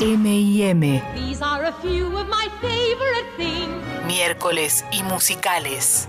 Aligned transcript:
M&M. 0.00 1.02
Miércoles 4.06 4.84
y 4.92 5.02
musicales. 5.02 6.08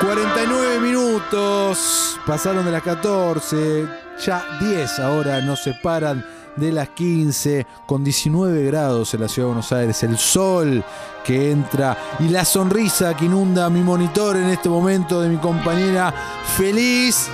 ...49 0.00 0.80
minutos... 0.80 2.20
...pasaron 2.26 2.64
de 2.64 2.70
las 2.70 2.82
14... 2.82 3.88
...ya 4.24 4.44
10 4.60 4.98
ahora 5.00 5.40
nos 5.40 5.62
separan 5.62 6.24
de 6.56 6.72
las 6.72 6.90
15... 6.90 7.66
...con 7.86 8.04
19 8.04 8.64
grados 8.64 9.14
en 9.14 9.20
la 9.20 9.28
ciudad 9.28 9.48
de 9.48 9.54
Buenos 9.54 9.72
Aires... 9.72 10.02
...el 10.02 10.18
sol 10.18 10.84
que 11.24 11.50
entra... 11.50 11.96
...y 12.20 12.28
la 12.28 12.44
sonrisa 12.44 13.16
que 13.16 13.26
inunda 13.26 13.68
mi 13.70 13.80
monitor 13.80 14.36
en 14.36 14.50
este 14.50 14.68
momento... 14.68 15.20
...de 15.20 15.28
mi 15.28 15.38
compañera 15.38 16.14
feliz... 16.56 17.28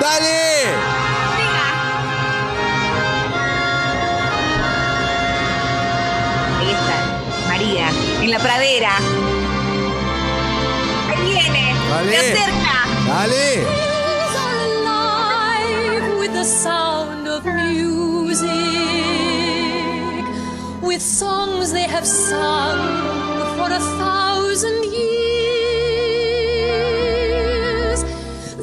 ¡Dale! 0.00 1.02
María, 7.48 7.90
en 8.22 8.30
la 8.30 8.38
pradera. 8.38 8.96
Ahí 11.10 11.22
viene, 11.22 11.74
Dale. 11.90 12.10
se 12.10 12.32
acerca. 12.32 12.86
¡Dale! 13.06 13.66
With 20.92 21.00
songs 21.00 21.72
they 21.72 21.88
have 21.88 22.06
sung 22.06 22.78
for 23.56 23.70
a 23.72 23.80
thousand 23.98 24.84
years. 24.92 25.24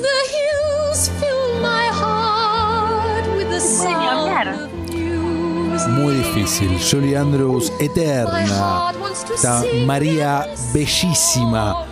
The 0.06 0.18
hills 0.36 1.10
fill 1.20 1.60
my 1.60 1.88
heart 2.02 3.26
with 3.36 3.50
the 3.50 3.60
sound 3.60 4.48
of 4.48 4.70
music. 4.94 5.90
Muy 5.90 6.14
difícil. 6.14 6.78
Julie 6.78 7.16
Andrews, 7.16 7.72
eterna. 7.80 8.94
Esta 9.34 9.64
María 9.88 10.46
bellísima, 10.72 11.84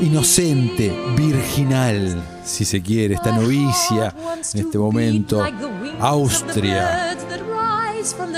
inocente, 0.00 0.92
virginal, 1.16 2.22
si 2.44 2.64
se 2.64 2.80
quiere, 2.80 3.14
esta 3.14 3.32
novicia 3.32 4.14
en 4.54 4.60
este 4.60 4.78
momento. 4.78 5.42
Austria, 5.98 7.09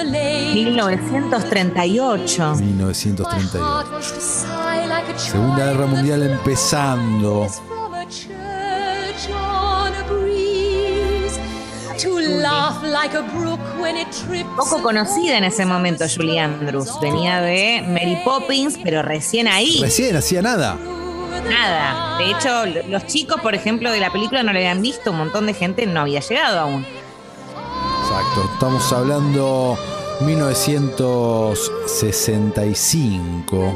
1938. 0.05 2.55
1938. 2.57 4.01
Segunda 5.17 5.67
Guerra 5.67 5.87
Mundial 5.87 6.23
empezando. 6.23 7.49
Poco 14.57 14.83
conocida 14.83 15.39
en 15.39 15.45
ese 15.45 15.65
momento 15.65 16.05
Julie 16.15 16.41
Andrews. 16.41 16.91
Venía 17.01 17.41
de 17.41 17.85
Mary 17.87 18.19
Poppins, 18.25 18.79
pero 18.83 19.03
recién 19.03 19.49
ahí. 19.49 19.79
Recién 19.81 20.17
hacía 20.17 20.43
nada. 20.43 20.77
Nada. 21.49 22.19
De 22.19 22.31
hecho, 22.31 22.67
los 22.89 23.07
chicos, 23.07 23.41
por 23.41 23.55
ejemplo, 23.55 23.91
de 23.91 24.01
la 24.01 24.13
película 24.13 24.43
no 24.43 24.53
le 24.53 24.61
habían 24.61 24.83
visto. 24.83 25.11
Un 25.11 25.19
montón 25.19 25.47
de 25.47 25.55
gente 25.55 25.87
no 25.87 26.01
había 26.01 26.21
llegado 26.21 26.61
aún. 26.61 26.87
Exacto. 28.03 28.51
Estamos 28.53 28.93
hablando 28.93 29.79
1965. 32.73 33.73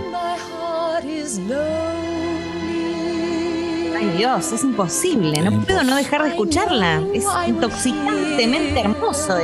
Ay 3.99 4.09
Dios, 4.19 4.53
es 4.53 4.63
imposible. 4.63 5.41
No 5.43 5.61
puedo 5.63 5.83
no 5.83 5.97
dejar 5.97 6.23
de 6.25 6.29
escucharla. 6.31 7.03
Es 7.13 7.25
intoxicantemente 7.47 8.81
hermoso. 8.81 9.35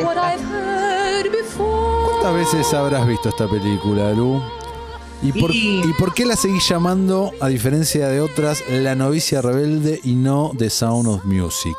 ¿Cuántas 2.06 2.34
veces 2.34 2.72
habrás 2.74 3.06
visto 3.06 3.28
esta 3.30 3.48
película, 3.48 4.12
Lu? 4.12 4.40
¿Y 5.22 5.32
por, 5.40 5.54
Y- 5.54 5.80
¿Y 5.84 5.92
por 5.98 6.12
qué 6.14 6.24
la 6.26 6.34
seguís 6.36 6.68
llamando, 6.68 7.30
a 7.40 7.46
diferencia 7.48 8.08
de 8.08 8.20
otras, 8.20 8.62
La 8.68 8.94
novicia 8.96 9.40
rebelde 9.40 10.00
y 10.02 10.14
no 10.16 10.50
The 10.56 10.68
Sound 10.68 11.06
of 11.08 11.24
Music? 11.24 11.76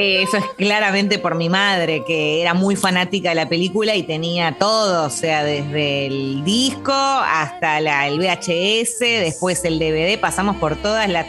Eh, 0.00 0.22
eso 0.22 0.38
es 0.38 0.44
claramente 0.56 1.18
por 1.18 1.34
mi 1.34 1.48
madre, 1.48 2.04
que 2.06 2.40
era 2.40 2.54
muy 2.54 2.74
fanática 2.76 3.28
de 3.30 3.34
la 3.34 3.48
película 3.48 3.94
y 3.96 4.02
tenía 4.02 4.56
todo, 4.58 5.04
o 5.06 5.10
sea, 5.10 5.44
desde 5.44 6.06
el 6.06 6.42
disco 6.44 6.92
hasta 6.92 7.80
la- 7.80 8.06
el 8.08 8.18
VHS, 8.18 8.98
después 9.20 9.62
el 9.64 9.78
DVD, 9.78 10.16
pasamos 10.18 10.56
por 10.56 10.76
todas 10.76 11.08
las, 11.08 11.26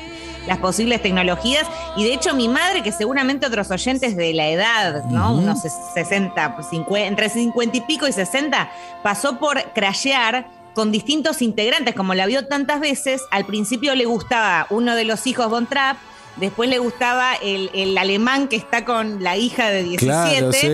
las 0.48 0.58
posibles 0.60 1.02
tecnologías. 1.02 1.68
Y 1.98 2.06
de 2.06 2.14
hecho, 2.14 2.34
mi 2.34 2.48
madre, 2.48 2.82
que 2.82 2.92
seguramente 2.94 3.46
otros 3.46 3.70
oyentes 3.72 4.16
de 4.16 4.34
la 4.34 4.48
edad, 4.48 5.04
¿no? 5.06 5.34
Unos 5.36 5.60
60, 5.94 6.56
pues, 6.56 6.68
50, 6.70 7.08
entre 7.08 7.30
50 7.30 7.78
y 7.78 7.82
pico 7.82 8.08
y 8.08 8.14
60, 8.14 8.72
pasó 9.04 9.38
por 9.38 9.62
crashear 9.74 10.48
con 10.74 10.92
distintos 10.94 11.42
integrantes, 11.42 11.94
como 11.94 12.14
la 12.14 12.26
vio 12.26 12.48
tantas 12.48 12.80
veces, 12.80 13.22
al 13.32 13.46
principio 13.46 13.94
le 13.96 14.06
gustaba 14.06 14.68
uno 14.70 14.96
de 14.96 15.04
los 15.04 15.28
hijos 15.28 15.50
Von 15.50 15.68
Trapp, 15.68 15.98
después 16.38 16.70
le 16.70 16.80
gustaba 16.80 17.36
el, 17.36 17.70
el 17.74 17.98
alemán 17.98 18.48
que 18.48 18.56
está 18.56 18.86
con 18.86 19.24
la 19.24 19.38
hija 19.38 19.70
de 19.70 19.84
17, 19.84 20.06
Claro, 20.06 20.52
sí. 20.54 20.68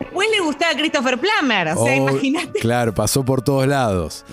después 0.00 0.28
le 0.30 0.40
gustaba 0.40 0.72
Christopher 0.74 1.18
Plummer, 1.18 1.68
o 1.76 1.84
sea, 1.84 1.92
Oh, 1.94 2.08
imagínate. 2.10 2.58
Claro, 2.60 2.94
pasó 2.94 3.24
por 3.24 3.42
todos 3.42 3.66
lados. 3.66 4.24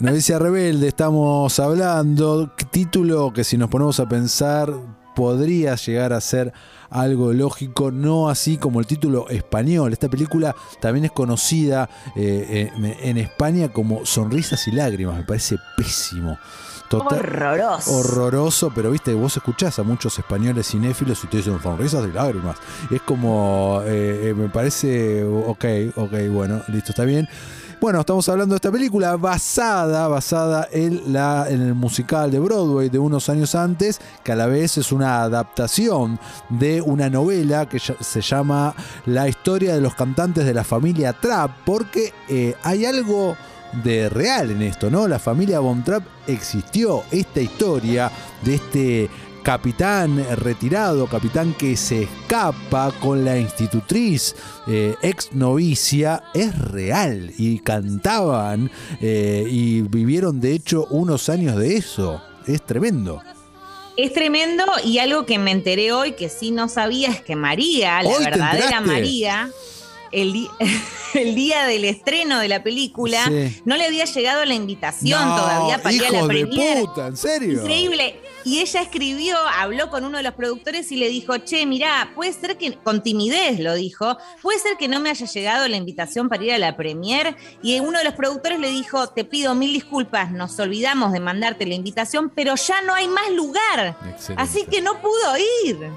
Novicia 0.00 0.38
Rebelde, 0.38 0.88
estamos 0.88 1.58
hablando. 1.60 2.50
Título 2.70 3.32
que 3.32 3.44
si 3.44 3.56
nos 3.56 3.68
ponemos 3.68 4.00
a 4.00 4.08
pensar 4.08 4.72
podría 5.14 5.74
llegar 5.76 6.12
a 6.12 6.20
ser 6.20 6.52
algo 6.90 7.32
lógico, 7.32 7.90
no 7.90 8.28
así 8.28 8.56
como 8.56 8.80
el 8.80 8.86
título 8.86 9.28
español. 9.28 9.92
Esta 9.92 10.08
película 10.08 10.54
también 10.80 11.04
es 11.06 11.12
conocida 11.12 11.88
eh, 12.16 12.70
en, 12.76 12.84
en 12.84 13.18
España 13.18 13.68
como 13.72 14.06
Sonrisas 14.06 14.66
y 14.68 14.72
Lágrimas. 14.72 15.16
Me 15.18 15.24
parece 15.24 15.56
pésimo. 15.76 16.38
Total- 16.88 17.18
Horroroso. 17.18 17.98
horroroso, 17.98 18.72
pero 18.74 18.90
viste, 18.90 19.12
vos 19.12 19.36
escuchás 19.36 19.78
a 19.78 19.82
muchos 19.82 20.18
españoles 20.18 20.68
cinéfilos 20.68 21.22
y 21.22 21.26
te 21.26 21.36
dicen 21.36 21.60
sonrisas 21.62 22.06
y 22.08 22.12
lágrimas. 22.12 22.56
Es 22.90 23.02
como, 23.02 23.82
eh, 23.84 24.30
eh, 24.30 24.34
me 24.34 24.48
parece, 24.48 25.22
ok, 25.22 25.64
ok, 25.96 26.12
bueno, 26.30 26.62
listo, 26.68 26.92
está 26.92 27.04
bien. 27.04 27.28
Bueno, 27.80 28.00
estamos 28.00 28.28
hablando 28.28 28.54
de 28.54 28.56
esta 28.56 28.72
película 28.72 29.16
basada, 29.16 30.08
basada 30.08 30.66
en, 30.72 31.12
la, 31.12 31.46
en 31.48 31.62
el 31.62 31.74
musical 31.74 32.28
de 32.28 32.40
Broadway 32.40 32.88
de 32.88 32.98
unos 32.98 33.28
años 33.28 33.54
antes, 33.54 34.00
que 34.24 34.32
a 34.32 34.36
la 34.36 34.46
vez 34.46 34.78
es 34.78 34.90
una 34.90 35.22
adaptación 35.22 36.18
de 36.48 36.80
una 36.80 37.08
novela 37.08 37.68
que 37.68 37.78
se 37.78 38.20
llama 38.20 38.74
La 39.06 39.28
historia 39.28 39.76
de 39.76 39.80
los 39.80 39.94
cantantes 39.94 40.44
de 40.44 40.54
la 40.54 40.64
familia 40.64 41.12
Trapp, 41.12 41.52
porque 41.64 42.12
eh, 42.28 42.56
hay 42.64 42.84
algo 42.84 43.36
de 43.84 44.08
real 44.08 44.50
en 44.50 44.62
esto, 44.62 44.90
¿no? 44.90 45.06
La 45.06 45.20
familia 45.20 45.60
Von 45.60 45.84
Trapp 45.84 46.02
existió. 46.26 47.04
Esta 47.12 47.40
historia 47.40 48.10
de 48.42 48.54
este 48.56 49.10
capitán 49.48 50.22
retirado, 50.36 51.06
capitán 51.06 51.54
que 51.54 51.74
se 51.74 52.02
escapa 52.02 52.92
con 53.00 53.24
la 53.24 53.38
institutriz 53.38 54.36
eh, 54.66 54.94
ex 55.00 55.32
novicia, 55.32 56.22
es 56.34 56.54
real. 56.58 57.32
Y 57.38 57.60
cantaban 57.60 58.70
eh, 59.00 59.46
y 59.48 59.80
vivieron 59.80 60.38
de 60.42 60.52
hecho 60.52 60.86
unos 60.90 61.30
años 61.30 61.56
de 61.56 61.78
eso. 61.78 62.22
Es 62.46 62.60
tremendo. 62.60 63.22
Es 63.96 64.12
tremendo 64.12 64.66
y 64.84 64.98
algo 64.98 65.24
que 65.24 65.38
me 65.38 65.52
enteré 65.52 65.92
hoy 65.92 66.12
que 66.12 66.28
sí 66.28 66.50
no 66.50 66.68
sabía 66.68 67.08
es 67.08 67.22
que 67.22 67.34
María, 67.34 68.02
la 68.02 68.18
verdadera. 68.18 68.82
María, 68.82 69.50
el, 70.12 71.34
día 71.34 71.64
del 71.64 71.86
estreno 71.86 72.38
de 72.40 72.48
la 72.48 72.62
película, 72.62 73.24
Sí. 73.26 73.62
no 73.64 73.78
le 73.78 73.86
había 73.86 74.04
llegado 74.04 74.44
la 74.44 74.54
invitación 74.54 75.26
No, 75.26 75.36
todavía 75.36 75.82
para 75.82 75.94
ir 75.94 76.04
a 76.04 76.10
la 76.10 76.26
de 76.26 76.46
puta, 76.46 77.06
¿en 77.06 77.16
serio? 77.16 77.62
Increíble. 77.62 78.27
Y 78.44 78.60
ella 78.60 78.82
escribió, 78.82 79.36
habló 79.36 79.90
con 79.90 80.04
uno 80.04 80.18
de 80.18 80.22
los 80.22 80.34
productores 80.34 80.90
y 80.92 80.96
le 80.96 81.08
dijo, 81.08 81.36
che, 81.38 81.66
mirá, 81.66 82.12
puede 82.14 82.32
ser 82.32 82.56
que, 82.56 82.74
con 82.74 83.02
timidez 83.02 83.58
lo 83.60 83.74
dijo, 83.74 84.16
puede 84.42 84.58
ser 84.58 84.76
que 84.76 84.88
no 84.88 85.00
me 85.00 85.10
haya 85.10 85.26
llegado 85.26 85.68
la 85.68 85.76
invitación 85.76 86.28
para 86.28 86.44
ir 86.44 86.52
a 86.52 86.58
la 86.58 86.76
premier. 86.76 87.36
Y 87.62 87.78
uno 87.80 87.98
de 87.98 88.04
los 88.04 88.14
productores 88.14 88.58
le 88.58 88.70
dijo, 88.70 89.08
te 89.08 89.24
pido 89.24 89.54
mil 89.54 89.72
disculpas, 89.72 90.30
nos 90.30 90.58
olvidamos 90.58 91.12
de 91.12 91.20
mandarte 91.20 91.66
la 91.66 91.74
invitación, 91.74 92.30
pero 92.30 92.54
ya 92.54 92.80
no 92.82 92.94
hay 92.94 93.08
más 93.08 93.30
lugar. 93.32 93.96
Excelente. 94.08 94.42
Así 94.42 94.66
que 94.66 94.80
no 94.80 95.00
pudo 95.00 95.36
ir. 95.64 95.90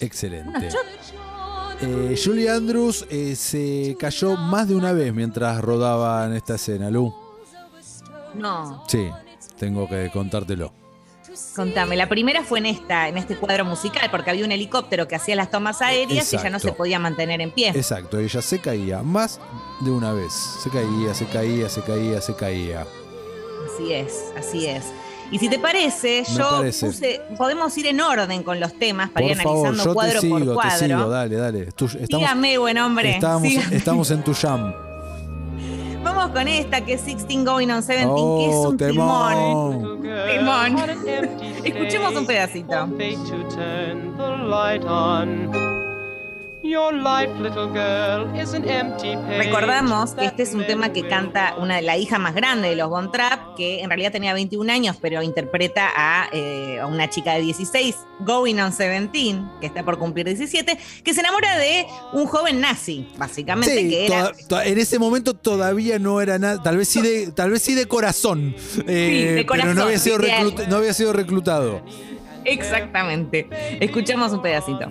Excelente. 0.00 0.68
Eh, 1.80 2.20
Julie 2.22 2.50
Andrews 2.50 3.06
eh, 3.08 3.36
se 3.36 3.96
cayó 4.00 4.36
más 4.36 4.68
de 4.68 4.74
una 4.74 4.92
vez 4.92 5.12
mientras 5.14 5.60
rodaban 5.60 6.34
esta 6.34 6.56
escena, 6.56 6.90
Lu. 6.90 7.14
No, 8.34 8.84
Sí, 8.88 9.10
tengo 9.58 9.88
que 9.88 10.10
contártelo. 10.10 10.72
contame. 11.54 11.96
La 11.96 12.08
primera 12.08 12.42
fue 12.42 12.58
en 12.60 12.66
esta, 12.66 13.08
en 13.08 13.18
este 13.18 13.36
cuadro 13.36 13.64
musical, 13.64 14.08
porque 14.10 14.30
había 14.30 14.44
un 14.44 14.52
helicóptero 14.52 15.06
que 15.06 15.14
hacía 15.16 15.36
las 15.36 15.50
tomas 15.50 15.82
aéreas 15.82 16.32
y 16.32 16.36
ya 16.36 16.42
no 16.44 16.56
Exacto. 16.56 16.68
se 16.68 16.72
podía 16.72 16.98
mantener 16.98 17.40
en 17.40 17.50
pie. 17.50 17.68
Exacto, 17.70 18.18
ella 18.18 18.40
se 18.42 18.58
caía 18.60 19.02
más 19.02 19.38
de 19.80 19.90
una 19.90 20.12
vez. 20.12 20.32
Se 20.32 20.70
caía, 20.70 21.14
se 21.14 21.26
caía, 21.26 21.68
se 21.68 21.82
caía, 21.82 22.20
se 22.20 22.34
caía. 22.34 22.86
Así 23.74 23.92
es, 23.92 24.24
así 24.36 24.66
es. 24.66 24.84
Y 25.30 25.38
si 25.38 25.50
te 25.50 25.58
parece, 25.58 26.24
Me 26.26 26.34
yo 26.38 26.48
parece. 26.50 26.86
puse, 26.86 27.20
podemos 27.36 27.76
ir 27.76 27.86
en 27.88 28.00
orden 28.00 28.42
con 28.42 28.58
los 28.58 28.72
temas 28.78 29.10
para 29.10 29.26
Por 29.26 29.36
ir 29.36 29.42
favor, 29.42 29.66
analizando 29.68 29.84
yo 29.84 29.90
te 29.90 29.94
cuadro 29.94 30.20
sigo, 30.22 30.38
por 30.38 30.46
te 30.48 30.54
cuadro. 30.54 30.86
sigo, 30.86 31.08
dale, 31.10 31.36
dale. 31.36 31.60
Estamos, 31.68 31.98
Dígame, 32.08 32.56
buen 32.58 32.78
hombre. 32.78 33.10
estamos, 33.16 33.52
estamos 33.70 34.10
en 34.10 34.24
tu 34.24 34.32
jam. 34.32 34.72
Vamos 36.08 36.30
con 36.30 36.48
esta 36.48 36.80
que 36.80 36.94
es 36.94 37.04
16 37.04 37.44
Going 37.44 37.68
on 37.68 37.82
17, 37.82 37.96
que 37.98 38.02
es 38.02 38.06
Oh, 38.08 38.68
un 38.70 38.76
timón. 38.78 40.00
Timón. 40.00 40.76
Escuchemos 41.64 42.16
un 42.16 42.26
pedacito. 42.26 42.88
Recordamos 49.38 50.12
que 50.14 50.26
este 50.26 50.42
es 50.42 50.54
un 50.54 50.66
tema 50.66 50.92
que 50.92 51.06
canta 51.08 51.54
una 51.58 51.76
de 51.76 51.82
la 51.82 51.96
hija 51.96 52.18
más 52.18 52.34
grande 52.34 52.68
de 52.70 52.76
los 52.76 52.88
Von 52.88 53.10
Trapp, 53.10 53.56
que 53.56 53.80
en 53.80 53.88
realidad 53.90 54.12
tenía 54.12 54.34
21 54.34 54.70
años, 54.72 54.96
pero 55.00 55.22
interpreta 55.22 55.88
a, 55.94 56.28
eh, 56.32 56.78
a 56.80 56.86
una 56.86 57.08
chica 57.08 57.34
de 57.34 57.42
16, 57.42 57.96
Going 58.20 58.56
on 58.60 58.70
17, 58.76 59.42
que 59.60 59.66
está 59.66 59.84
por 59.84 59.98
cumplir 59.98 60.26
17, 60.26 60.78
que 61.04 61.14
se 61.14 61.20
enamora 61.20 61.56
de 61.56 61.86
un 62.12 62.26
joven 62.26 62.60
nazi, 62.60 63.08
básicamente, 63.16 63.74
Sí, 63.76 63.88
que 63.90 64.06
era 64.06 64.32
toda- 64.32 64.32
to- 64.48 64.62
en 64.62 64.78
ese 64.78 64.98
momento 64.98 65.34
todavía 65.34 65.98
no 65.98 66.20
era 66.20 66.38
nada, 66.38 66.62
tal 66.62 66.76
vez 66.76 66.88
sí 66.88 67.00
de, 67.00 67.32
tal 67.32 67.50
vez 67.50 67.62
sí 67.62 67.74
de 67.74 67.86
corazón, 67.86 68.54
eh, 68.86 69.32
de 69.36 69.44
pero 69.44 69.44
no 69.44 69.46
corazón, 69.46 69.78
había, 69.80 69.98
sido 69.98 70.18
reclut- 70.18 70.66
no 70.68 70.76
había 70.76 70.92
sido 70.92 71.12
reclutado. 71.12 71.82
exactamente. 72.44 73.46
Escuchamos 73.80 74.32
un 74.32 74.42
pedacito. 74.42 74.88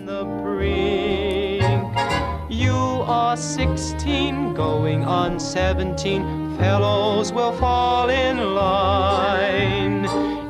You 2.50 2.72
are 2.72 3.36
16, 3.36 4.54
going 4.54 5.04
on 5.04 5.38
17. 5.38 6.56
Fellows 6.58 7.34
will 7.34 7.52
fall 7.52 8.10
in 8.10 8.56
line. 8.56 10.06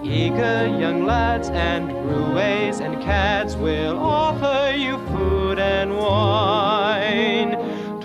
Eager 0.05 0.67
young 0.77 1.05
lads 1.07 1.49
and 1.49 1.91
roues 2.05 2.81
and 2.81 3.01
cads 3.01 3.55
will 3.55 3.97
offer 3.97 4.77
you 4.77 4.99
food 5.07 5.57
and 5.57 5.97
wine. 5.97 7.53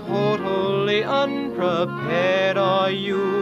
Totally 0.09 1.05
unprepared 1.05 2.57
are 2.57 2.91
you 2.91 3.42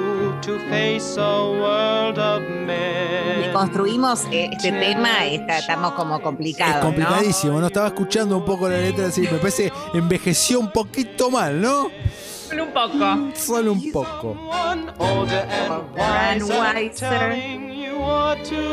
to 0.50 0.58
face 0.69 1.17
a 1.17 1.43
world 1.44 2.19
of 2.19 2.43
men. 2.50 3.41
Le 3.43 3.52
construimos 3.52 4.25
eh, 4.32 4.50
este 4.52 4.73
tema, 4.73 5.25
está- 5.26 5.58
estamos 5.58 5.93
como 5.93 6.20
complicados. 6.20 6.75
es 6.76 6.81
¿no? 6.81 6.87
complicadísimo, 6.87 7.61
¿no? 7.61 7.67
Estaba 7.69 7.87
escuchando 7.88 8.37
un 8.37 8.44
poco 8.44 8.69
la 8.69 8.79
letra 8.79 9.06
así, 9.06 9.20
me 9.23 9.38
parece 9.38 9.73
envejeció 9.94 10.58
un 10.58 10.73
poquito 10.73 11.31
mal, 11.31 11.61
¿no? 11.61 11.88
Solo 12.49 12.64
un 12.64 12.73
poco. 12.73 13.31
Solo 13.37 13.73
un 13.73 13.93
poco. 13.93 14.35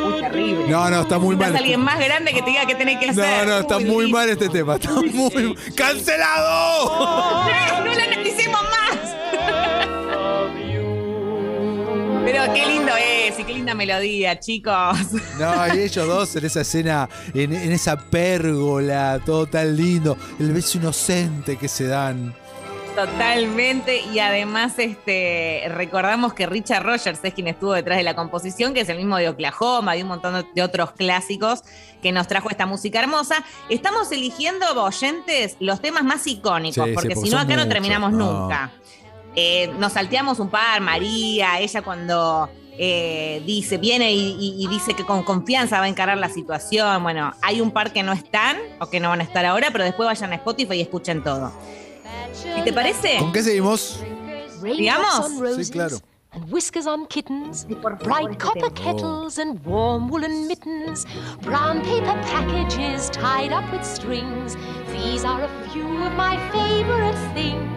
Muy 0.05 0.21
terrible. 0.21 0.67
No, 0.69 0.89
no, 0.89 1.01
está 1.01 1.19
muy 1.19 1.35
mal. 1.35 1.55
alguien 1.55 1.81
más 1.81 1.99
grande 1.99 2.33
que 2.33 2.41
te 2.41 2.49
diga 2.49 2.65
qué 2.65 2.75
tenés 2.75 2.97
que 2.99 3.09
hacer. 3.11 3.45
No, 3.47 3.53
no, 3.53 3.59
está 3.59 3.77
Uy, 3.77 3.83
muy 3.85 3.93
durísimo. 3.95 4.17
mal 4.17 4.29
este 4.29 4.49
tema. 4.49 4.75
Está 4.75 4.91
muy 4.93 5.55
¡Cancelado! 5.75 7.43
Pero 12.29 12.53
qué 12.53 12.65
lindo 12.65 12.91
es 12.97 13.39
y 13.39 13.43
qué 13.45 13.53
linda 13.53 13.73
melodía, 13.73 14.37
chicos. 14.37 14.97
No, 15.39 15.73
y 15.73 15.79
ellos 15.79 16.05
dos 16.07 16.35
en 16.35 16.45
esa 16.45 16.59
escena, 16.61 17.07
en, 17.33 17.53
en 17.53 17.71
esa 17.71 17.97
pérgola, 17.97 19.21
todo 19.25 19.45
tan 19.45 19.77
lindo, 19.77 20.17
el 20.37 20.51
beso 20.51 20.77
inocente 20.77 21.55
que 21.55 21.69
se 21.69 21.87
dan. 21.87 22.35
Totalmente. 22.97 24.01
Y 24.11 24.19
además, 24.19 24.73
este, 24.77 25.63
recordamos 25.69 26.33
que 26.33 26.47
Richard 26.47 26.83
Rogers 26.83 27.19
es 27.23 27.33
quien 27.33 27.47
estuvo 27.47 27.71
detrás 27.73 27.97
de 27.97 28.03
la 28.03 28.15
composición, 28.15 28.73
que 28.73 28.81
es 28.81 28.89
el 28.89 28.97
mismo 28.97 29.17
de 29.17 29.29
Oklahoma, 29.29 29.93
de 29.93 30.01
un 30.01 30.09
montón 30.09 30.45
de 30.53 30.61
otros 30.63 30.91
clásicos 30.93 31.61
que 32.01 32.11
nos 32.11 32.27
trajo 32.27 32.49
esta 32.49 32.65
música 32.65 32.99
hermosa. 32.99 33.35
Estamos 33.69 34.11
eligiendo, 34.11 34.65
oyentes, 34.83 35.55
los 35.59 35.79
temas 35.79 36.03
más 36.03 36.25
icónicos, 36.27 36.83
Sí, 36.83 36.89
sí, 36.89 36.93
porque 36.95 37.15
porque 37.15 37.27
si 37.29 37.33
no, 37.33 37.39
acá 37.39 37.55
no 37.55 37.67
terminamos 37.69 38.11
No. 38.11 38.41
nunca. 38.41 38.71
Eh, 39.39 39.71
nos 39.77 39.93
salteamos 39.93 40.39
un 40.39 40.49
par, 40.49 40.81
María, 40.81 41.59
ella 41.59 41.83
cuando 41.83 42.49
eh, 42.79 43.43
dice, 43.45 43.77
viene 43.77 44.11
y, 44.11 44.31
y- 44.39 44.55
y 44.63 44.67
dice 44.67 44.95
que 44.95 45.03
con 45.05 45.21
confianza 45.21 45.77
va 45.79 45.85
a 45.85 45.87
encarar 45.87 46.17
la 46.17 46.27
situación. 46.29 47.03
Bueno, 47.03 47.31
hay 47.43 47.61
un 47.61 47.69
par 47.69 47.93
que 47.93 48.01
no 48.01 48.13
están 48.13 48.57
o 48.79 48.87
que 48.89 48.99
no 48.99 49.09
van 49.09 49.19
a 49.21 49.23
estar 49.23 49.45
ahora, 49.45 49.69
pero 49.71 49.83
después 49.83 50.07
vayan 50.07 50.31
a 50.33 50.35
Spotify 50.37 50.73
y 50.77 50.81
escuchen 50.81 51.23
todo. 51.23 51.51
¿Y 52.57 52.61
te 52.63 52.73
parece? 52.73 53.17
¿Con 53.19 53.31
qué 53.31 53.43
seguimos? 53.43 53.99
Digamos. 54.63 55.31
Sí, 55.55 55.71
claro. 55.71 55.97
And 56.31 56.51
whiskers 56.51 56.87
on 56.87 57.05
kittens, 57.07 57.65
bright 57.67 58.29
este 58.31 58.37
copper 58.43 58.71
kettles 58.73 59.37
and 59.39 59.59
warm 59.65 60.09
woolen 60.09 60.47
mittens, 60.47 61.05
brown 61.41 61.81
paper 61.83 62.15
packages 62.31 63.09
tied 63.11 63.51
up 63.53 63.63
with 63.71 63.83
strings. 63.83 64.55
These 64.91 65.23
are 65.25 65.43
a 65.43 65.69
few 65.71 65.85
of 66.05 66.13
my 66.15 66.37
favorite 66.51 67.15
things. 67.33 67.76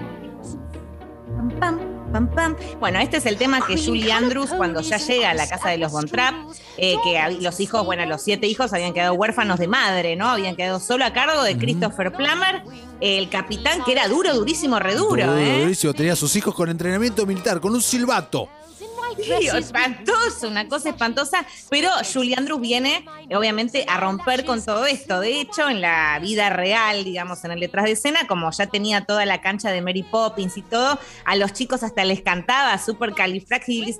Pam, 1.58 1.78
pam, 1.78 2.12
pam, 2.12 2.28
pam. 2.34 2.56
Bueno, 2.78 2.98
este 2.98 3.16
es 3.18 3.26
el 3.26 3.36
tema 3.36 3.64
que 3.66 3.76
Julie 3.76 4.12
Andrews, 4.12 4.50
cuando 4.50 4.80
ya 4.80 4.98
llega 4.98 5.30
a 5.30 5.34
la 5.34 5.48
casa 5.48 5.70
de 5.70 5.78
los 5.78 5.92
Von 5.92 6.06
Trapp, 6.06 6.34
eh, 6.76 6.96
que 7.02 7.38
los 7.40 7.60
hijos, 7.60 7.84
bueno, 7.84 8.04
los 8.06 8.22
siete 8.22 8.46
hijos 8.46 8.72
habían 8.72 8.92
quedado 8.92 9.14
huérfanos 9.14 9.58
de 9.58 9.68
madre, 9.68 10.16
¿no? 10.16 10.28
Habían 10.28 10.56
quedado 10.56 10.80
solo 10.80 11.04
a 11.04 11.12
cargo 11.12 11.42
de 11.42 11.56
Christopher 11.56 12.12
Plummer, 12.12 12.62
el 13.00 13.28
capitán 13.28 13.82
que 13.84 13.92
era 13.92 14.08
duro, 14.08 14.34
durísimo, 14.34 14.78
reduro, 14.78 15.26
Duro, 15.26 15.38
¿eh? 15.38 15.62
durísimo. 15.62 15.94
Tenía 15.94 16.12
a 16.12 16.16
sus 16.16 16.34
hijos 16.36 16.54
con 16.54 16.68
entrenamiento 16.68 17.24
militar, 17.26 17.60
con 17.60 17.72
un 17.74 17.82
silbato. 17.82 18.48
Espantoso, 19.18 20.48
una 20.48 20.68
cosa 20.68 20.90
espantosa, 20.90 21.44
pero 21.68 21.90
Julie 22.12 22.34
Andrews 22.36 22.60
viene 22.60 23.04
obviamente 23.34 23.84
a 23.88 23.98
romper 23.98 24.44
con 24.44 24.64
todo 24.64 24.86
esto. 24.86 25.20
De 25.20 25.40
hecho, 25.40 25.68
en 25.68 25.80
la 25.80 26.18
vida 26.20 26.50
real, 26.50 27.04
digamos, 27.04 27.44
en 27.44 27.52
el 27.52 27.60
detrás 27.60 27.84
de 27.84 27.92
escena, 27.92 28.26
como 28.26 28.50
ya 28.50 28.66
tenía 28.66 29.04
toda 29.04 29.26
la 29.26 29.40
cancha 29.40 29.70
de 29.70 29.82
Mary 29.82 30.02
Poppins 30.02 30.56
y 30.56 30.62
todo, 30.62 30.98
a 31.24 31.36
los 31.36 31.52
chicos 31.52 31.82
hasta 31.82 32.04
les 32.04 32.22
cantaba 32.22 32.76
Super 32.78 33.14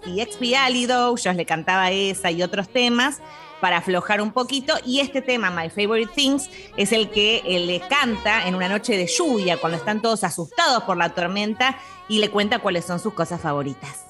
y 0.07 0.21
Expialidocious, 0.21 1.37
le 1.37 1.47
cantaba 1.47 1.91
esa 1.91 2.31
y 2.31 2.43
otros 2.43 2.69
temas 2.69 3.21
para 3.61 3.79
aflojar 3.79 4.21
un 4.21 4.33
poquito. 4.33 4.75
Y 4.85 5.01
este 5.01 5.23
tema, 5.23 5.51
My 5.51 5.69
Favorite 5.69 6.13
Things, 6.15 6.49
es 6.77 6.93
el 6.93 7.11
que 7.11 7.43
eh, 7.45 7.61
le 7.61 7.81
canta 7.81 8.47
en 8.49 8.55
una 8.55 8.69
noche 8.69 8.97
de 8.97 9.07
lluvia, 9.07 9.59
cuando 9.59 9.79
están 9.79 10.01
todos 10.01 10.25
asustados 10.25 10.83
por 10.85 10.97
la 10.97 11.11
tormenta, 11.11 11.79
y 12.09 12.19
le 12.19 12.31
cuenta 12.31 12.59
cuáles 12.59 12.85
son 12.85 12.99
sus 12.99 13.15
cosas 13.15 13.41
favoritas. 13.41 14.10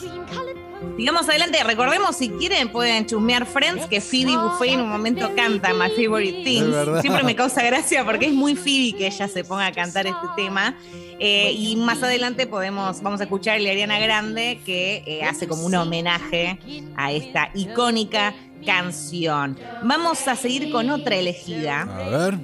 Sigamos 0.97 1.27
adelante, 1.29 1.63
recordemos 1.63 2.15
si 2.15 2.29
quieren 2.29 2.69
pueden 2.69 3.05
chusmear 3.05 3.45
Friends 3.45 3.87
que 3.87 4.01
Phoebe 4.01 4.35
Buffet 4.37 4.73
en 4.73 4.81
un 4.81 4.89
momento 4.89 5.31
canta 5.35 5.73
My 5.73 5.89
Favorite 5.89 6.43
Things. 6.43 7.01
Siempre 7.01 7.23
me 7.23 7.35
causa 7.35 7.63
gracia 7.63 8.03
porque 8.05 8.27
es 8.27 8.33
muy 8.33 8.55
Phoebe 8.55 8.93
que 8.97 9.07
ella 9.07 9.27
se 9.27 9.43
ponga 9.43 9.67
a 9.67 9.71
cantar 9.71 10.07
este 10.07 10.27
tema. 10.35 10.75
Eh, 11.19 11.51
y 11.53 11.75
más 11.75 12.01
adelante 12.03 12.47
podemos, 12.47 13.01
vamos 13.01 13.19
a 13.19 13.23
escuchar 13.23 13.53
a 13.53 13.57
Ariana 13.57 13.99
Grande 13.99 14.59
que 14.65 15.03
eh, 15.05 15.23
hace 15.23 15.47
como 15.47 15.65
un 15.65 15.75
homenaje 15.75 16.59
a 16.95 17.11
esta 17.11 17.49
icónica 17.53 18.33
canción. 18.65 19.57
Vamos 19.83 20.27
a 20.27 20.35
seguir 20.35 20.71
con 20.71 20.89
otra 20.89 21.15
elegida. 21.15 21.81
A 21.81 22.09
ver. 22.09 22.37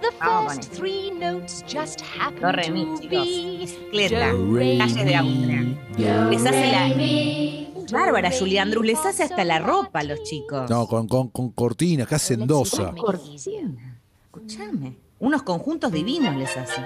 The 0.00 0.08
Vamos 0.18 0.54
first 0.54 0.72
three 0.72 1.10
notes 1.10 1.62
just 1.68 2.00
happen 2.00 2.98
chicos. 3.00 3.76
re, 3.92 4.78
calles 4.78 5.04
de 5.04 5.14
Austria. 5.14 6.28
Les 6.30 6.46
hace 6.46 6.72
la. 6.72 7.59
Bárbara, 7.90 8.30
Julie 8.36 8.58
Andrews, 8.58 8.86
les 8.86 9.04
hace 9.04 9.24
hasta 9.24 9.44
la 9.44 9.58
ropa 9.58 10.00
a 10.00 10.04
los 10.04 10.22
chicos. 10.22 10.68
No, 10.70 10.86
con, 10.86 11.08
con, 11.08 11.28
con 11.28 11.50
cortinas, 11.50 12.06
que 12.06 12.14
hacendosa. 12.14 12.92
Cortina. 12.94 14.00
Escúchame. 14.24 14.96
Unos 15.18 15.42
conjuntos 15.42 15.92
divinos 15.92 16.34
les 16.36 16.56
hace. 16.56 16.80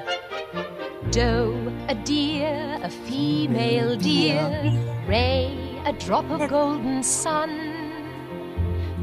Doe, 1.13 1.55
a 1.89 1.95
deer, 1.95 2.83
a 2.85 2.89
female 2.89 3.97
deer. 3.97 4.73
Ray, 5.07 5.79
a 5.85 5.93
drop 5.93 6.29
of 6.31 6.51
golden 6.51 7.05
sun. 7.05 7.51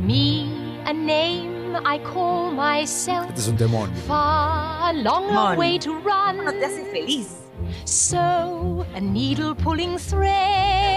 Me, 0.05 0.81
a 0.86 0.93
name 0.93 1.77
I 1.86 2.00
call 2.00 2.51
myself. 2.51 3.29
Este 3.29 3.41
es 3.41 3.48
un 3.48 3.58
temón. 3.58 3.89
Far, 4.08 4.93
long 4.96 5.31
Mon. 5.31 5.58
way 5.58 5.79
to 5.79 5.93
run. 6.00 6.43
No 6.43 6.51
te 6.51 6.65
hace 6.65 6.84
feliz. 6.91 7.38
So, 7.86 8.86
a 8.96 9.00
needle 9.00 9.55
pulling 9.55 9.98
thread. 9.98 10.90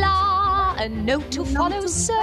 La, 0.00 0.74
a 0.78 0.88
note 0.88 1.28
to 1.30 1.44
follow. 1.44 1.86
So, 1.86 2.14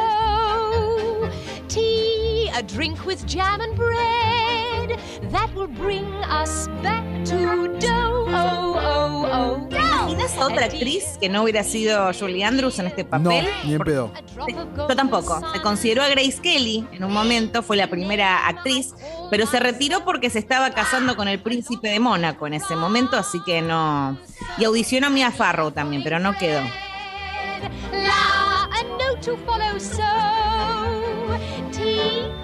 T, 1.68 2.50
a 2.56 2.62
drink 2.64 3.06
with 3.06 3.26
jam 3.26 3.62
and 3.62 3.76
bread 3.76 5.00
that 5.32 5.50
will 5.56 5.68
bring 5.68 6.06
us 6.30 6.68
back 6.84 7.04
to 7.26 7.68
dough. 7.80 8.26
Oh, 8.28 8.80
oh, 8.80 9.30
oh. 9.32 9.68
¿Imaginas 10.06 10.38
a 10.38 10.46
otra 10.46 10.66
actriz 10.66 11.18
que 11.20 11.30
no 11.30 11.42
hubiera 11.44 11.64
sido 11.64 12.12
Julie 12.14 12.44
Andrews 12.44 12.78
en 12.80 12.88
este 12.88 13.04
No, 13.04 13.10
papel? 13.10 13.48
ni 13.66 13.74
en 13.74 13.80
pedo. 13.80 14.12
Yo 14.78 14.96
tampoco. 14.96 15.42
Se 15.52 15.62
consideró 15.62 16.04
a 16.04 16.10
Grace 16.10 16.40
Kelly 16.42 16.88
en 16.92 17.04
un 17.04 17.12
momento, 17.12 17.64
fue 17.64 17.76
la 17.76 17.88
primera 17.88 18.48
actriz, 18.48 18.94
pero 19.32 19.48
se 19.48 19.60
retiró 19.60 20.06
porque 20.06 20.30
se 20.30 20.38
estaba 20.40 20.70
casando 20.72 21.16
con 21.16 21.28
el 21.28 21.40
príncipe 21.42 21.90
de 21.90 22.00
Mónaco 22.00 22.46
en 22.46 22.54
ese 22.54 22.76
momento, 22.76 23.18
así 23.18 23.40
que 23.44 23.62
no. 23.64 24.18
Y 24.60 24.66
audicionó 24.66 25.08
a 25.08 25.10
Mia 25.10 25.32
Farrow 25.32 25.72
también, 25.72 26.04
pero 26.04 26.20
no 26.20 26.38
quedó. 26.38 26.62
A 29.26 29.28
to 29.28 29.38
follow 29.38 29.80
so. 29.80 30.04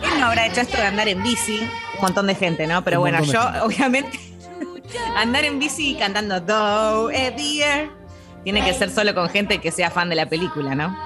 ¿Quién 0.01 0.19
no 0.19 0.25
habrá 0.25 0.47
hecho 0.47 0.61
esto 0.61 0.77
de 0.77 0.83
andar 0.83 1.07
en 1.07 1.21
bici? 1.21 1.59
Un 1.97 2.01
montón 2.01 2.25
de 2.25 2.33
gente, 2.33 2.65
¿no? 2.65 2.83
Pero 2.83 2.97
Un 2.97 3.01
bueno, 3.01 3.23
yo, 3.23 3.39
obviamente, 3.63 4.19
andar 5.15 5.45
en 5.45 5.59
bici 5.59 5.95
cantando 5.95 6.41
Do, 6.41 7.11
eh, 7.11 7.31
dear, 7.37 7.89
tiene 8.43 8.65
que 8.65 8.73
ser 8.73 8.89
solo 8.89 9.13
con 9.13 9.29
gente 9.29 9.59
que 9.59 9.69
sea 9.69 9.91
fan 9.91 10.09
de 10.09 10.15
la 10.15 10.27
película, 10.27 10.73
¿no? 10.73 10.97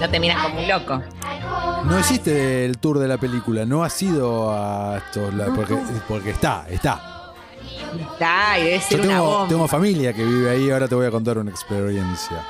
No 0.00 0.10
te 0.10 0.18
miras 0.18 0.42
como 0.42 0.58
un 0.60 0.68
loco. 0.68 1.00
No 1.84 1.96
existe 1.96 2.64
el 2.64 2.78
tour 2.78 2.98
de 2.98 3.06
la 3.06 3.18
película, 3.18 3.64
no 3.64 3.84
ha 3.84 3.90
sido 3.90 4.50
a 4.52 4.96
estos 4.98 5.32
porque, 5.54 5.78
porque 6.08 6.30
está, 6.30 6.66
está. 6.68 7.34
Ay, 8.20 8.64
debe 8.64 8.78
Yo 8.78 8.82
ser 8.82 9.00
una 9.02 9.20
bomba. 9.20 9.48
tengo 9.48 9.68
familia 9.68 10.12
que 10.12 10.24
vive 10.24 10.50
ahí, 10.50 10.70
ahora 10.72 10.88
te 10.88 10.96
voy 10.96 11.06
a 11.06 11.12
contar 11.12 11.38
una 11.38 11.52
experiencia. 11.52 12.44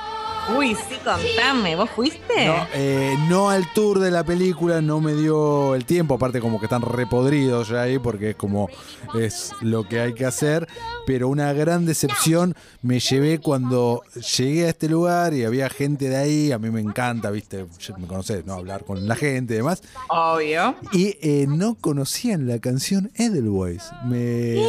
Uy, 0.47 0.75
sí, 0.75 0.95
contame, 1.03 1.75
¿vos 1.75 1.89
fuiste? 1.89 2.45
No, 2.45 2.67
eh, 2.73 3.15
no 3.29 3.49
al 3.49 3.71
tour 3.73 3.97
de 3.97 4.11
la 4.11 4.23
película, 4.23 4.79
no 4.79 5.01
me 5.01 5.15
dio 5.15 5.73
el 5.73 5.85
tiempo, 5.85 6.13
aparte 6.15 6.39
como 6.39 6.59
que 6.59 6.67
están 6.67 6.83
repodridos 6.83 7.69
ya 7.69 7.81
ahí 7.81 7.97
porque 7.97 8.31
es 8.31 8.35
como 8.35 8.69
es 9.15 9.53
lo 9.61 9.87
que 9.87 9.99
hay 9.99 10.13
que 10.13 10.25
hacer, 10.25 10.67
pero 11.07 11.29
una 11.29 11.51
gran 11.53 11.87
decepción 11.87 12.53
me 12.83 12.99
llevé 12.99 13.39
cuando 13.39 14.03
llegué 14.37 14.65
a 14.65 14.69
este 14.69 14.87
lugar 14.87 15.33
y 15.33 15.45
había 15.45 15.67
gente 15.69 16.09
de 16.09 16.17
ahí, 16.17 16.51
a 16.51 16.59
mí 16.59 16.69
me 16.69 16.81
encanta, 16.81 17.31
viste, 17.31 17.65
me 17.97 18.05
conocés, 18.05 18.45
¿no? 18.45 18.53
Hablar 18.53 18.85
con 18.85 19.07
la 19.07 19.15
gente 19.15 19.55
y 19.55 19.57
demás, 19.57 19.81
Obvio. 20.09 20.75
y 20.91 21.17
eh, 21.21 21.47
no 21.47 21.75
conocían 21.75 22.47
la 22.47 22.59
canción 22.59 23.11
Edelweiss. 23.15 23.89
Me... 24.05 24.63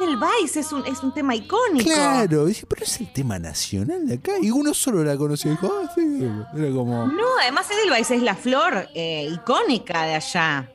Edelweiss 0.00 0.56
es 0.56 0.72
un, 0.72 0.84
es 0.86 1.02
un 1.02 1.12
tema 1.12 1.34
icónico. 1.34 1.84
Claro, 1.90 2.46
dije, 2.46 2.66
pero 2.66 2.84
es 2.84 3.00
el 3.00 3.12
tema 3.12 3.38
nacional 3.38 4.06
de 4.06 4.14
acá. 4.14 4.32
Y 4.40 4.50
uno 4.50 4.72
solo 4.74 5.04
la 5.04 5.16
conoció. 5.16 5.50
Dijo, 5.50 5.70
ah, 5.82 5.90
sí. 5.94 6.02
Era 6.56 6.70
como. 6.72 7.06
No, 7.06 7.24
además 7.42 7.66
Edelweiss 7.70 8.10
es 8.10 8.22
la 8.22 8.34
flor 8.34 8.88
eh, 8.94 9.28
icónica 9.32 10.02
de 10.04 10.14
allá. 10.14 10.72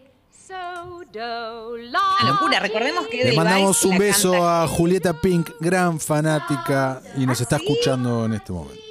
So 0.47 1.01
do 1.11 1.77
la. 1.77 1.99
Una 2.21 2.31
locura. 2.31 2.59
Recordemos 2.59 3.07
que 3.07 3.23
Le 3.23 3.33
mandamos 3.33 3.83
un 3.83 3.97
beso 3.97 4.31
canta- 4.31 4.63
a 4.63 4.67
Julieta 4.67 5.19
Pink, 5.19 5.49
gran 5.59 5.99
fanática, 5.99 7.01
y 7.17 7.25
nos 7.25 7.41
está 7.41 7.55
escuchando 7.57 8.25
en 8.25 8.33
este 8.33 8.51
momento. 8.53 8.84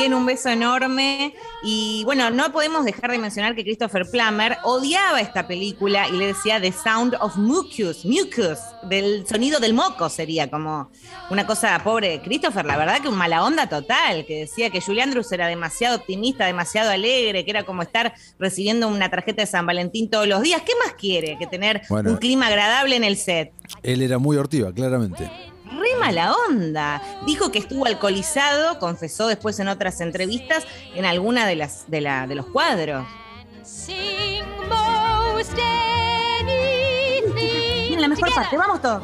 Un 0.00 0.24
beso 0.24 0.48
enorme. 0.48 1.34
Y 1.62 2.02
bueno, 2.04 2.30
no 2.30 2.50
podemos 2.52 2.84
dejar 2.86 3.10
de 3.10 3.18
mencionar 3.18 3.54
que 3.54 3.62
Christopher 3.62 4.06
Plummer 4.10 4.56
odiaba 4.64 5.20
esta 5.20 5.46
película 5.46 6.08
y 6.08 6.12
le 6.12 6.28
decía 6.28 6.58
The 6.60 6.72
Sound 6.72 7.16
of 7.20 7.36
Mucus, 7.36 8.04
mucus, 8.06 8.58
del 8.84 9.26
sonido 9.26 9.60
del 9.60 9.74
moco 9.74 10.08
sería 10.08 10.50
como 10.50 10.90
una 11.28 11.46
cosa 11.46 11.78
pobre. 11.84 12.22
Christopher, 12.24 12.64
la 12.64 12.78
verdad 12.78 13.00
que 13.02 13.08
un 13.08 13.14
mala 13.16 13.44
onda 13.44 13.68
total, 13.68 14.24
que 14.26 14.40
decía 14.40 14.70
que 14.70 14.80
Julie 14.80 15.02
Andrews 15.02 15.30
era 15.32 15.46
demasiado 15.48 15.96
optimista, 15.98 16.46
demasiado 16.46 16.90
alegre, 16.90 17.44
que 17.44 17.50
era 17.50 17.64
como 17.64 17.82
estar 17.82 18.14
recibiendo 18.38 18.88
una 18.88 19.10
tarjeta 19.10 19.42
de 19.42 19.46
San 19.46 19.66
Valentín 19.66 20.08
todos 20.08 20.26
los 20.26 20.40
días. 20.40 20.62
¿Qué 20.62 20.72
más 20.82 20.94
quiere 20.94 21.36
que 21.38 21.46
tener 21.46 21.82
Bueno. 21.90 22.10
un 22.10 22.16
clima 22.16 22.46
agradable 22.46 22.96
en 22.96 23.04
el 23.04 23.16
set? 23.16 23.52
Él 23.82 24.00
era 24.02 24.18
muy 24.18 24.36
hortiva, 24.38 24.72
claramente. 24.72 25.30
Re 25.70 25.96
mala 25.98 26.34
onda. 26.48 27.02
Dijo 27.26 27.52
que 27.52 27.58
estuvo 27.58 27.86
alcoholizado, 27.86 28.78
confesó 28.78 29.28
después 29.28 29.58
en 29.60 29.68
otras 29.68 30.00
entrevistas, 30.00 30.64
en 30.94 31.04
alguna 31.04 31.46
de 31.46 31.56
las 31.56 31.90
de, 31.90 32.00
la, 32.00 32.26
de 32.26 32.34
los 32.34 32.46
cuadros. 32.46 33.06
La 37.98 38.08
mejor 38.08 38.34
parte, 38.34 38.56
vamos 38.56 38.80
todos. 38.80 39.02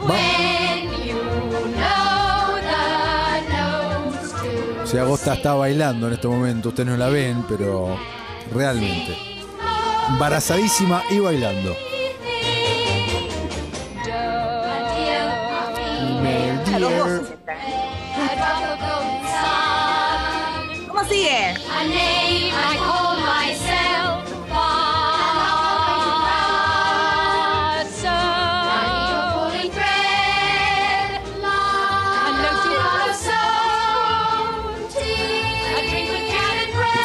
O 4.82 4.86
sea, 4.86 5.02
Agosta 5.02 5.34
está 5.34 5.52
bailando 5.54 6.06
en 6.06 6.14
este 6.14 6.28
momento. 6.28 6.70
Ustedes 6.70 6.88
no 6.88 6.96
la 6.96 7.08
ven, 7.08 7.44
pero 7.46 7.94
realmente. 8.54 9.18
Embarazadísima 10.08 11.02
y 11.10 11.18
bailando. 11.18 11.76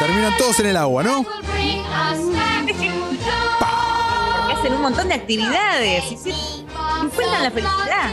Terminan 0.06 0.36
todos 0.36 0.58
en 0.58 0.66
el 0.66 0.76
agua, 0.76 1.04
¿no? 1.04 1.22
Porque 1.22 1.80
hacen 4.52 4.74
un 4.74 4.82
montón 4.82 5.08
de 5.08 5.14
actividades. 5.14 6.10
Y 6.10 6.16
sí, 6.16 6.66
encuentran 7.02 7.42
la 7.44 7.50
felicidad. 7.50 8.10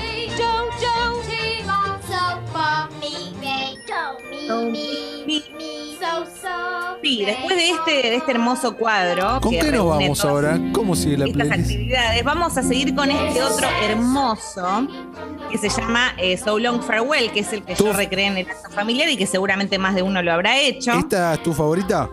Sí, 7.20 7.26
después 7.26 7.56
de 7.56 7.70
este, 7.70 7.92
de 8.10 8.16
este 8.16 8.32
hermoso 8.32 8.76
cuadro. 8.76 9.40
¿Con 9.42 9.52
que 9.52 9.60
qué 9.60 9.72
nos 9.72 9.88
vamos 9.88 10.24
ahora? 10.26 10.60
¿Cómo 10.74 10.96
sigue 10.96 11.18
la 11.18 11.26
Estas 11.26 11.48
playlist? 11.48 11.70
actividades. 11.72 12.24
Vamos 12.24 12.58
a 12.58 12.64
seguir 12.64 12.96
con 12.96 13.10
este 13.12 13.42
otro 13.44 13.68
hermoso 13.84 14.88
que 15.52 15.58
se 15.58 15.70
llama 15.70 16.14
eh, 16.18 16.38
So 16.38 16.60
Long 16.60 16.82
Farewell, 16.82 17.32
que 17.32 17.42
es 17.42 17.54
el 17.54 17.64
que 17.64 17.76
Tú- 17.76 17.86
yo 17.86 17.94
recreé 17.94 18.28
en 18.28 18.38
el 18.38 18.50
acto 18.50 18.70
familiar 18.70 19.10
y 19.10 19.18
que 19.18 19.26
seguramente 19.26 19.78
más 19.78 19.96
de 19.96 20.02
uno 20.02 20.22
lo 20.22 20.32
habrá 20.34 20.58
hecho. 20.60 20.94
¿Esta 20.94 21.34
es 21.34 21.44
tu 21.44 21.54
favorita? 21.54 22.10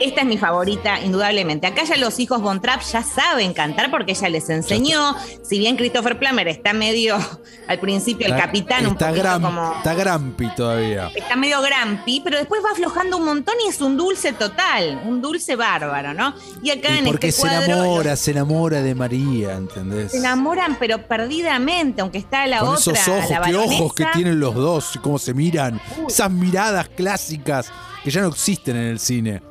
Esta 0.00 0.20
es 0.20 0.26
mi 0.26 0.38
favorita, 0.38 1.00
indudablemente. 1.00 1.66
Acá 1.66 1.82
ya 1.84 1.96
los 1.96 2.18
hijos 2.20 2.40
Von 2.40 2.60
Trapp 2.60 2.82
ya 2.82 3.02
saben 3.02 3.52
cantar 3.52 3.90
porque 3.90 4.12
ella 4.12 4.28
les 4.28 4.48
enseñó. 4.48 5.16
Si 5.42 5.58
bien 5.58 5.76
Christopher 5.76 6.18
Plummer 6.18 6.46
está 6.48 6.72
medio, 6.72 7.16
al 7.68 7.80
principio, 7.80 8.26
el 8.26 8.32
Está- 8.32 8.44
capitán, 8.46 8.86
un 8.86 8.92
está, 8.92 9.08
poquito 9.08 9.22
gran- 9.24 9.42
como. 9.42 9.72
está 9.76 9.94
Grampi 9.94 10.48
todavía. 10.54 11.10
Está 11.14 11.34
medio 11.36 11.60
grampi, 11.60 12.20
pero 12.22 12.38
después 12.38 12.62
va 12.64 12.70
aflojando 12.70 13.16
un 13.16 13.24
montón 13.24 13.54
y 13.64 13.68
es 13.68 13.80
un 13.80 13.96
dulce 13.96 14.32
total, 14.32 15.00
un 15.04 15.20
dulce 15.20 15.56
bárbaro, 15.56 16.14
¿no? 16.14 16.34
Y 16.62 16.70
acá 16.70 16.90
Y 16.94 16.98
en 16.98 17.04
porque 17.04 17.28
este 17.28 17.42
se 17.42 17.48
cuadro 17.48 17.64
enamora, 17.74 18.10
los- 18.10 18.20
se 18.20 18.30
enamora 18.30 18.82
de 18.82 18.94
María, 18.94 19.54
¿entendés? 19.54 20.12
se 20.12 20.18
enamoran, 20.18 20.76
pero 20.78 21.06
perdidamente, 21.08 22.02
aunque 22.02 22.18
está 22.18 22.46
la 22.46 22.60
Con 22.60 22.68
otra. 22.76 22.92
esos 22.92 23.08
ojos, 23.08 23.30
la 23.30 23.40
qué 23.42 23.56
ojos 23.56 23.94
que 23.94 24.06
tienen 24.12 24.38
los 24.38 24.54
dos, 24.54 24.98
cómo 25.02 25.18
se 25.18 25.34
miran. 25.34 25.80
Esas 26.08 26.30
miradas 26.30 26.88
clásicas 26.90 27.70
que 28.04 28.10
ya 28.10 28.20
no 28.20 28.28
existen 28.28 28.76
en 28.76 28.84
el 28.84 28.98
cine. 29.00 29.42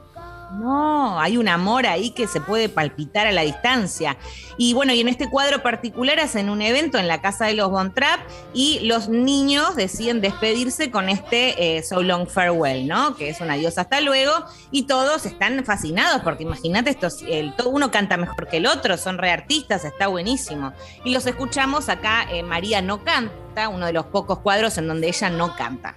No, 0.51 1.19
hay 1.19 1.37
un 1.37 1.49
amor 1.49 1.85
ahí 1.85 2.11
que 2.11 2.25
se 2.25 2.39
puede 2.39 2.69
palpitar 2.69 3.27
a 3.27 3.31
la 3.31 3.41
distancia. 3.41 4.17
Y 4.57 4.73
bueno, 4.73 4.93
y 4.93 5.01
en 5.01 5.09
este 5.09 5.29
cuadro 5.29 5.61
particular 5.61 6.19
hacen 6.19 6.49
un 6.49 6.61
evento 6.61 6.97
en 6.97 7.07
la 7.07 7.21
casa 7.21 7.45
de 7.45 7.53
los 7.53 7.69
Von 7.69 7.93
Trapp 7.93 8.21
y 8.53 8.79
los 8.81 9.09
niños 9.09 9.75
deciden 9.75 10.21
despedirse 10.21 10.89
con 10.89 11.09
este 11.09 11.77
eh, 11.77 11.83
So 11.83 12.01
Long 12.01 12.27
Farewell, 12.27 12.87
¿no? 12.87 13.15
Que 13.15 13.29
es 13.29 13.41
un 13.41 13.51
adiós 13.51 13.77
hasta 13.77 13.99
luego. 13.99 14.31
Y 14.71 14.83
todos 14.83 15.25
están 15.25 15.63
fascinados 15.65 16.21
porque 16.21 16.43
imagínate, 16.43 16.97
el, 17.27 17.53
todo 17.55 17.69
uno 17.69 17.91
canta 17.91 18.15
mejor 18.15 18.47
que 18.47 18.57
el 18.57 18.67
otro, 18.67 18.97
son 18.97 19.17
reartistas, 19.17 19.83
está 19.83 20.07
buenísimo. 20.07 20.73
Y 21.03 21.13
los 21.13 21.25
escuchamos 21.27 21.89
acá, 21.89 22.25
eh, 22.31 22.41
María 22.41 22.81
no 22.81 23.03
canta, 23.03 23.69
uno 23.69 23.85
de 23.85 23.93
los 23.93 24.05
pocos 24.05 24.39
cuadros 24.39 24.77
en 24.77 24.87
donde 24.87 25.07
ella 25.07 25.29
no 25.29 25.55
canta. 25.55 25.95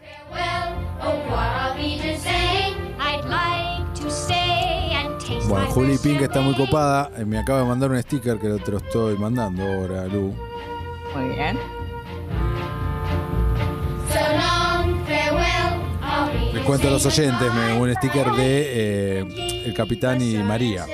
Bueno, 5.50 5.66
Juli 5.66 5.98
Pink 5.98 6.22
está 6.22 6.40
muy 6.40 6.54
copada. 6.54 7.10
Eh, 7.16 7.24
Me 7.24 7.36
acaba 7.38 7.58
de 7.58 7.64
mandar 7.66 7.90
un 7.90 8.00
sticker 8.00 8.38
que 8.38 8.48
te 8.50 8.70
lo 8.70 8.78
estoy 8.78 9.18
mandando 9.18 9.64
ahora, 9.64 10.06
Lu. 10.06 10.32
Muy 11.12 11.28
bien. 11.34 11.58
So 14.12 14.20
long, 14.20 15.04
farewell, 15.06 15.82
I'll 16.02 16.32
be 16.32 16.52
Les 16.54 16.64
cuento 16.64 16.86
a 16.86 16.90
los 16.92 17.04
oyentes, 17.04 17.52
me 17.52 17.80
un 17.80 17.92
sticker 17.96 18.30
de 18.30 19.18
eh, 19.22 19.64
El 19.66 19.74
Capitán 19.74 20.22
y 20.22 20.36
María. 20.36 20.86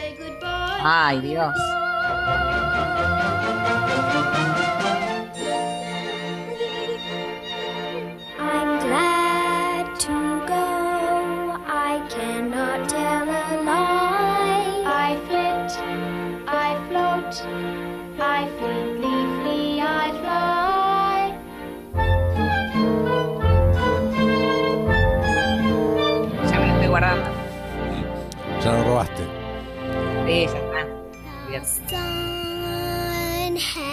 Ay, 0.82 1.20
Dios. 1.20 1.54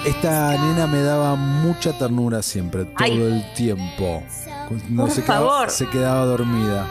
Esta 0.05 0.57
nena 0.57 0.85
me 0.87 1.01
daba 1.01 1.35
mucha 1.35 1.97
ternura 1.97 2.41
siempre, 2.41 2.83
todo 2.85 2.93
Ay. 2.97 3.21
el 3.21 3.53
tiempo. 3.53 4.21
No 4.89 5.03
Por 5.03 5.11
se 5.11 5.21
quedaba, 5.23 5.39
favor. 5.49 5.69
se 5.69 5.87
quedaba 5.89 6.25
dormida. 6.25 6.85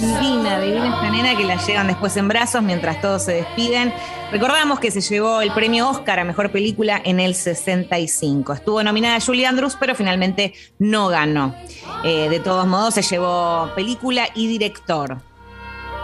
Divina, 0.00 0.58
divina 0.58 0.86
esta 0.88 1.10
nena 1.10 1.36
que 1.36 1.44
la 1.44 1.56
llevan 1.56 1.86
después 1.86 2.16
en 2.16 2.26
brazos 2.26 2.62
mientras 2.62 3.00
todos 3.00 3.24
se 3.24 3.32
despiden. 3.34 3.92
Recordamos 4.32 4.80
que 4.80 4.90
se 4.90 5.00
llevó 5.02 5.40
el 5.42 5.52
premio 5.52 5.88
Oscar 5.88 6.18
a 6.18 6.24
Mejor 6.24 6.50
Película 6.50 7.00
en 7.04 7.20
el 7.20 7.34
65. 7.34 8.54
Estuvo 8.54 8.82
nominada 8.82 9.20
Julie 9.20 9.46
Andrews, 9.46 9.76
pero 9.78 9.94
finalmente 9.94 10.54
no 10.78 11.08
ganó. 11.08 11.54
Eh, 12.04 12.28
de 12.30 12.40
todos 12.40 12.66
modos, 12.66 12.94
se 12.94 13.02
llevó 13.02 13.70
película 13.76 14.26
y 14.34 14.48
director. 14.48 15.18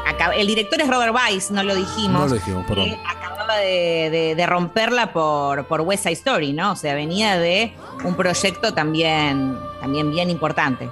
Acá- 0.07 0.35
el 0.37 0.47
director 0.47 0.81
es 0.81 0.89
Robert 0.89 1.15
Weiss, 1.15 1.51
no 1.51 1.63
lo 1.63 1.75
dijimos. 1.75 2.21
No 2.23 2.27
lo 2.29 2.35
dijimos, 2.35 2.65
perdón. 2.67 2.85
que 2.91 2.99
acababa 3.41 3.59
de, 3.61 4.11
de- 4.11 4.35
de 4.35 4.47
romperla 4.47 5.13
por, 5.13 5.67
por 5.67 5.81
West 5.83 6.03
Side 6.05 6.15
Story, 6.15 6.53
¿no? 6.53 6.73
O 6.73 6.77
sea, 6.77 6.95
venía 6.95 7.39
de 7.39 7.73
un 8.05 8.15
proyecto 8.15 8.73
también, 8.75 9.57
también 9.81 10.11
bien 10.11 10.31
importante. 10.31 10.89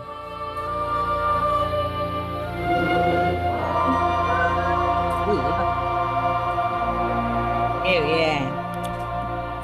Qué 7.85 8.00
bien. 8.00 8.49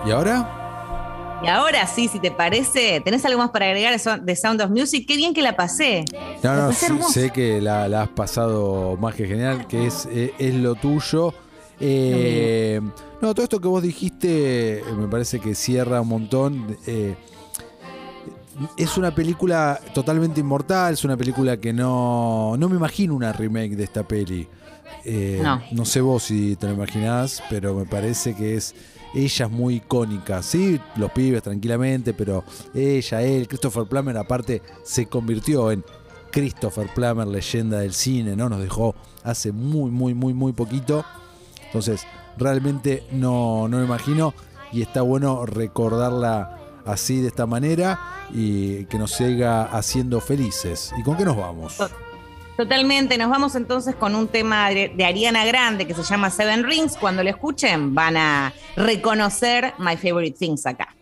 ¿Y 0.07 0.11
ahora? 0.11 0.49
Y 1.43 1.47
ahora 1.49 1.87
sí, 1.87 2.09
si 2.09 2.21
te 2.21 2.31
parece, 2.31 3.00
¿tenés 3.05 3.23
algo 3.26 3.38
más 3.38 3.50
para 3.50 3.67
agregar 3.67 3.93
de 3.93 4.35
Sound- 4.35 4.62
of 4.64 4.71
Music? 4.71 5.05
Qué 5.07 5.17
bien 5.17 5.35
que 5.35 5.43
la 5.43 5.55
pasé. 5.57 6.05
No, 6.43 6.55
no, 6.55 6.73
sé, 6.73 6.88
sé 7.03 7.31
que 7.31 7.61
la, 7.61 7.87
la 7.88 8.03
has 8.03 8.09
pasado 8.09 8.97
más 8.99 9.14
que 9.14 9.26
genial, 9.26 9.67
que 9.67 9.87
es, 9.87 10.07
eh, 10.11 10.33
es 10.38 10.55
lo 10.55 10.75
tuyo. 10.75 11.35
Eh, 11.81 12.81
no, 13.21 13.35
todo 13.35 13.45
esto 13.45 13.61
que 13.61 13.69
vos 13.69 13.83
dijiste 13.83 14.78
eh, 14.78 14.85
me 14.97 15.09
parece 15.09 15.40
que 15.40 15.54
cierra 15.54 16.00
un 16.00 16.09
montón. 16.09 16.76
eh, 16.87 17.14
es 18.76 18.97
una 18.97 19.12
película 19.12 19.81
totalmente 19.95 20.40
inmortal, 20.40 20.95
es 20.95 21.04
una 21.04 21.16
película 21.16 21.57
que 21.57 21.73
no, 21.73 22.54
no 22.57 22.69
me 22.69 22.76
imagino 22.76 23.14
una 23.14 23.33
remake 23.33 23.75
de 23.76 23.85
esta 23.85 24.07
peli. 24.07 24.47
Eh, 25.04 25.43
No. 25.73 25.85
sé 25.85 26.00
vos 26.00 26.23
si 26.23 26.54
te 26.57 26.69
lo 26.69 26.75
imaginás, 26.75 27.43
pero 27.50 27.75
me 27.75 27.85
parece 27.85 28.35
que 28.35 28.54
es 28.57 28.75
ella 29.12 29.47
es 29.47 29.50
muy 29.52 29.76
icónica, 29.76 30.43
sí, 30.43 30.81
los 30.97 31.11
pibes 31.12 31.40
tranquilamente, 31.43 32.14
pero 32.14 32.43
ella, 32.75 33.23
él, 33.23 33.47
Christopher 33.47 33.85
Plummer 33.85 34.16
aparte 34.16 34.61
se 34.83 35.07
convirtió 35.07 35.71
en 35.71 35.85
Christopher 36.33 36.88
Plummer, 36.93 37.26
leyenda 37.28 37.78
del 37.78 37.93
cine, 37.95 38.35
¿no? 38.35 38.49
Nos 38.49 38.61
dejó 38.61 38.95
hace 39.23 39.52
muy, 39.52 39.90
muy, 39.93 40.14
muy, 40.14 40.35
muy 40.35 40.52
poquito. 40.52 41.04
Entonces, 41.75 42.07
realmente 42.38 43.02
no, 43.11 43.66
no 43.66 43.78
me 43.78 43.85
imagino 43.85 44.33
y 44.71 44.81
está 44.81 45.02
bueno 45.02 45.45
recordarla 45.45 46.57
así 46.87 47.21
de 47.21 47.26
esta 47.26 47.47
manera 47.47 47.99
y 48.33 48.85
que 48.85 48.97
nos 48.97 49.11
siga 49.11 49.64
haciendo 49.64 50.21
felices. 50.21 50.95
¿Y 50.97 51.02
con 51.02 51.16
qué 51.16 51.25
nos 51.25 51.37
vamos? 51.37 51.78
Totalmente, 52.57 53.19
nos 53.19 53.28
vamos 53.28 53.57
entonces 53.57 53.97
con 53.97 54.14
un 54.14 54.28
tema 54.28 54.71
de, 54.71 55.04
Ariana 55.04 55.45
Grande 55.45 55.85
que 55.85 55.95
se 55.95 56.04
llama 56.04 56.31
Seven 56.31 56.62
Rings. 56.62 56.97
Cuando 56.97 57.25
lo 57.25 57.31
escuchen 57.31 57.93
van 57.93 58.16
a 58.16 58.52
reconocer 58.76 59.75
My 59.78 59.97
Favorite 59.97 60.38
Things 60.38 60.64
acá. 60.66 60.95